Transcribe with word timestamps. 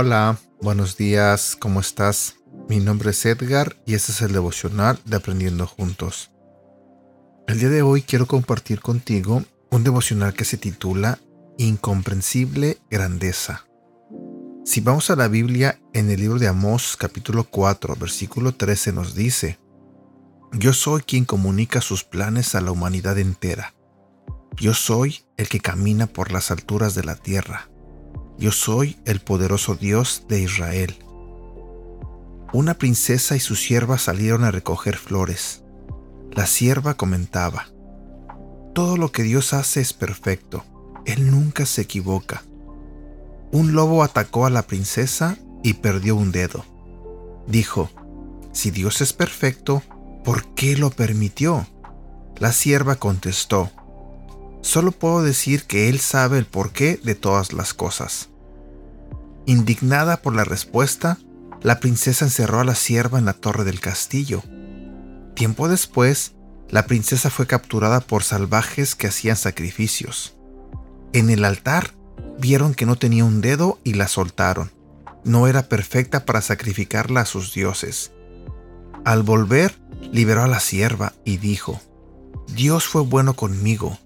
Hola, 0.00 0.38
buenos 0.60 0.96
días, 0.96 1.56
¿cómo 1.58 1.80
estás? 1.80 2.36
Mi 2.68 2.78
nombre 2.78 3.10
es 3.10 3.26
Edgar 3.26 3.76
y 3.84 3.94
este 3.94 4.12
es 4.12 4.22
el 4.22 4.32
devocional 4.32 5.00
de 5.04 5.16
Aprendiendo 5.16 5.66
Juntos. 5.66 6.30
El 7.48 7.58
día 7.58 7.68
de 7.68 7.82
hoy 7.82 8.02
quiero 8.02 8.26
compartir 8.26 8.80
contigo 8.80 9.42
un 9.70 9.82
devocional 9.82 10.34
que 10.34 10.44
se 10.44 10.56
titula 10.56 11.18
Incomprensible 11.56 12.78
Grandeza. 12.88 13.67
Si 14.68 14.82
vamos 14.82 15.08
a 15.08 15.16
la 15.16 15.28
Biblia, 15.28 15.80
en 15.94 16.10
el 16.10 16.20
libro 16.20 16.38
de 16.38 16.46
Amós 16.46 16.98
capítulo 16.98 17.44
4, 17.44 17.96
versículo 17.96 18.54
13 18.54 18.92
nos 18.92 19.14
dice, 19.14 19.58
Yo 20.52 20.74
soy 20.74 21.00
quien 21.00 21.24
comunica 21.24 21.80
sus 21.80 22.04
planes 22.04 22.54
a 22.54 22.60
la 22.60 22.70
humanidad 22.70 23.16
entera. 23.16 23.72
Yo 24.58 24.74
soy 24.74 25.22
el 25.38 25.48
que 25.48 25.60
camina 25.60 26.06
por 26.06 26.32
las 26.32 26.50
alturas 26.50 26.94
de 26.94 27.02
la 27.02 27.16
tierra. 27.16 27.70
Yo 28.36 28.52
soy 28.52 28.98
el 29.06 29.20
poderoso 29.20 29.74
Dios 29.74 30.26
de 30.28 30.42
Israel. 30.42 30.98
Una 32.52 32.74
princesa 32.74 33.36
y 33.36 33.40
su 33.40 33.56
sierva 33.56 33.96
salieron 33.96 34.44
a 34.44 34.50
recoger 34.50 34.98
flores. 34.98 35.62
La 36.30 36.44
sierva 36.44 36.92
comentaba, 36.92 37.68
Todo 38.74 38.98
lo 38.98 39.12
que 39.12 39.22
Dios 39.22 39.54
hace 39.54 39.80
es 39.80 39.94
perfecto, 39.94 40.62
Él 41.06 41.30
nunca 41.30 41.64
se 41.64 41.80
equivoca. 41.80 42.42
Un 43.52 43.72
lobo 43.72 44.02
atacó 44.02 44.46
a 44.46 44.50
la 44.50 44.62
princesa 44.62 45.38
y 45.62 45.74
perdió 45.74 46.16
un 46.16 46.32
dedo. 46.32 46.64
Dijo, 47.46 47.90
Si 48.52 48.70
Dios 48.70 49.00
es 49.00 49.12
perfecto, 49.12 49.82
¿por 50.24 50.54
qué 50.54 50.76
lo 50.76 50.90
permitió? 50.90 51.66
La 52.36 52.52
sierva 52.52 52.96
contestó, 52.96 53.70
Solo 54.60 54.92
puedo 54.92 55.22
decir 55.22 55.64
que 55.64 55.88
Él 55.88 56.00
sabe 56.00 56.38
el 56.38 56.44
porqué 56.44 57.00
de 57.02 57.14
todas 57.14 57.52
las 57.52 57.74
cosas. 57.74 58.28
Indignada 59.46 60.20
por 60.20 60.34
la 60.34 60.44
respuesta, 60.44 61.18
la 61.62 61.80
princesa 61.80 62.24
encerró 62.24 62.60
a 62.60 62.64
la 62.64 62.74
sierva 62.74 63.18
en 63.18 63.24
la 63.24 63.32
torre 63.32 63.64
del 63.64 63.80
castillo. 63.80 64.42
Tiempo 65.34 65.68
después, 65.68 66.34
la 66.68 66.86
princesa 66.86 67.30
fue 67.30 67.46
capturada 67.46 68.00
por 68.00 68.24
salvajes 68.24 68.94
que 68.94 69.06
hacían 69.06 69.36
sacrificios. 69.36 70.36
En 71.12 71.30
el 71.30 71.44
altar 71.44 71.94
vieron 72.38 72.74
que 72.74 72.86
no 72.86 72.96
tenía 72.96 73.24
un 73.24 73.40
dedo 73.40 73.78
y 73.84 73.94
la 73.94 74.08
soltaron. 74.08 74.70
No 75.24 75.48
era 75.48 75.68
perfecta 75.68 76.24
para 76.24 76.42
sacrificarla 76.42 77.22
a 77.22 77.26
sus 77.26 77.52
dioses. 77.52 78.12
Al 79.04 79.22
volver, 79.22 79.78
liberó 80.12 80.42
a 80.42 80.48
la 80.48 80.60
sierva 80.60 81.12
y 81.24 81.38
dijo, 81.38 81.80
Dios 82.48 82.86
fue 82.86 83.02
bueno 83.02 83.34
conmigo 83.34 83.98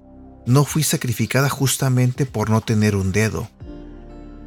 no 0.47 0.65
fui 0.65 0.83
sacrificada 0.83 1.49
justamente 1.49 2.27
por 2.27 2.51
no 2.51 2.61
tener 2.61 2.97
un 2.97 3.13
dedo. 3.13 3.49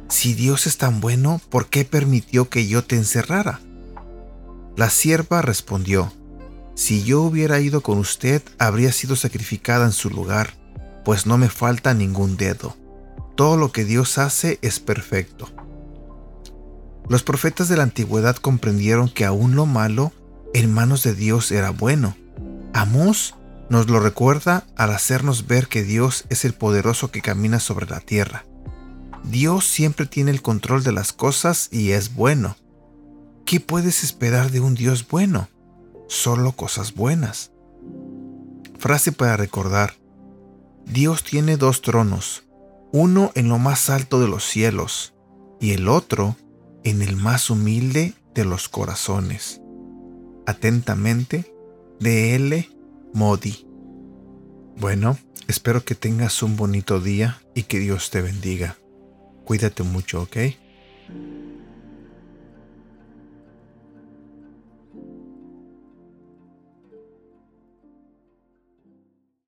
Si 0.08 0.34
Dios 0.34 0.66
es 0.66 0.78
tan 0.78 1.00
bueno, 1.00 1.40
¿por 1.48 1.68
qué 1.68 1.84
permitió 1.84 2.48
que 2.48 2.66
yo 2.66 2.84
te 2.84 2.96
encerrara? 2.96 3.60
La 4.76 4.90
sierva 4.90 5.42
respondió, 5.42 6.12
Si 6.74 7.02
yo 7.02 7.22
hubiera 7.22 7.60
ido 7.60 7.80
con 7.80 7.98
usted, 7.98 8.42
habría 8.58 8.92
sido 8.92 9.16
sacrificada 9.16 9.86
en 9.86 9.92
su 9.92 10.10
lugar, 10.10 10.54
pues 11.04 11.24
no 11.24 11.38
me 11.38 11.48
falta 11.48 11.94
ningún 11.94 12.36
dedo. 12.36 12.76
Todo 13.36 13.56
lo 13.56 13.70
que 13.70 13.84
Dios 13.84 14.18
hace 14.18 14.58
es 14.62 14.80
perfecto. 14.80 15.50
Los 17.08 17.22
profetas 17.22 17.68
de 17.68 17.76
la 17.76 17.84
antigüedad 17.84 18.36
comprendieron 18.36 19.08
que 19.08 19.24
aún 19.24 19.54
lo 19.54 19.66
malo 19.66 20.12
en 20.54 20.72
manos 20.72 21.02
de 21.02 21.14
Dios 21.14 21.52
era 21.52 21.70
bueno. 21.70 22.16
Amós 22.72 23.34
nos 23.68 23.88
lo 23.88 24.00
recuerda 24.00 24.66
al 24.76 24.90
hacernos 24.90 25.46
ver 25.46 25.68
que 25.68 25.82
Dios 25.82 26.24
es 26.30 26.44
el 26.44 26.54
poderoso 26.54 27.10
que 27.10 27.20
camina 27.20 27.60
sobre 27.60 27.86
la 27.86 28.00
tierra. 28.00 28.44
Dios 29.24 29.64
siempre 29.66 30.06
tiene 30.06 30.30
el 30.30 30.40
control 30.40 30.82
de 30.82 30.92
las 30.92 31.12
cosas 31.12 31.68
y 31.70 31.90
es 31.90 32.14
bueno. 32.14 32.56
¿Qué 33.44 33.60
puedes 33.60 34.02
esperar 34.02 34.50
de 34.50 34.60
un 34.60 34.74
Dios 34.74 35.06
bueno? 35.06 35.48
Solo 36.08 36.52
cosas 36.52 36.94
buenas. 36.94 37.50
Frase 38.78 39.12
para 39.12 39.36
recordar. 39.36 39.94
Dios 40.84 41.24
tiene 41.24 41.56
dos 41.56 41.82
tronos, 41.82 42.44
uno 42.92 43.32
en 43.34 43.48
lo 43.48 43.58
más 43.58 43.90
alto 43.90 44.20
de 44.20 44.28
los 44.28 44.44
cielos 44.44 45.14
y 45.60 45.72
el 45.72 45.88
otro 45.88 46.36
en 46.84 47.02
el 47.02 47.16
más 47.16 47.50
humilde 47.50 48.14
de 48.34 48.44
los 48.44 48.68
corazones. 48.68 49.60
Atentamente, 50.46 51.52
de 51.98 52.34
L. 52.36 52.68
Modi. 53.12 53.66
Bueno, 54.78 55.18
espero 55.48 55.84
que 55.84 55.94
tengas 55.94 56.42
un 56.42 56.56
bonito 56.56 57.00
día 57.00 57.40
y 57.54 57.64
que 57.64 57.78
Dios 57.78 58.10
te 58.10 58.20
bendiga. 58.20 58.76
Cuídate 59.44 59.82
mucho, 59.82 60.22
¿ok? 60.22 60.36